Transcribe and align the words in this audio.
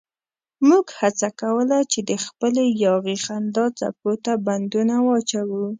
موږ 0.67 0.85
هڅه 0.99 1.29
کوله 1.41 1.77
چې 1.91 1.99
د 2.09 2.11
خپلې 2.25 2.63
یاغي 2.83 3.17
خندا 3.25 3.65
څپو 3.79 4.11
ته 4.23 4.33
بندونه 4.47 4.95
واچوو. 5.05 5.65